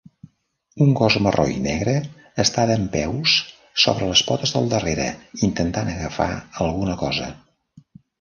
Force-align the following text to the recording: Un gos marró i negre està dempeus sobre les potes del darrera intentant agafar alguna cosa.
Un 0.83 0.93
gos 0.99 1.15
marró 1.25 1.43
i 1.55 1.57
negre 1.65 1.91
està 2.43 2.63
dempeus 2.71 3.33
sobre 3.83 4.07
les 4.13 4.23
potes 4.31 4.55
del 4.55 4.71
darrera 4.71 5.05
intentant 5.49 5.93
agafar 5.93 6.29
alguna 6.67 6.97
cosa. 7.03 7.29